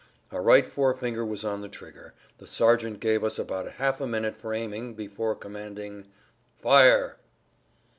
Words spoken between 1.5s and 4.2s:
the trigger, the sergeant gave us about half a